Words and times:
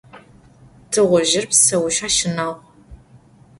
Tığuzjır 0.91 1.45
pseuşshe 1.49 2.09
şınağu. 2.15 2.55